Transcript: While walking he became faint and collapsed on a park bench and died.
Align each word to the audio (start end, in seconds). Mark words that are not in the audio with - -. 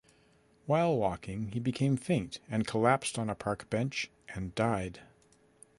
While 0.65 0.97
walking 0.97 1.51
he 1.51 1.59
became 1.59 1.95
faint 1.95 2.39
and 2.49 2.65
collapsed 2.65 3.19
on 3.19 3.29
a 3.29 3.35
park 3.35 3.69
bench 3.69 4.09
and 4.29 4.55
died. 4.55 5.01